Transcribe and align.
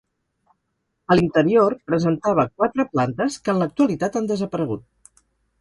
A 1.11 1.17
l'interior 1.19 1.75
presentava 1.91 2.47
quatre 2.63 2.87
plantes 2.95 3.39
que 3.45 3.55
en 3.55 3.63
l'actualitat 3.63 4.21
han 4.23 4.31
desaparegut. 4.37 5.25